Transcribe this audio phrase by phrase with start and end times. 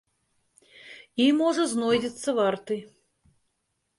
[1.25, 2.75] І, можа, знойдзецца варты!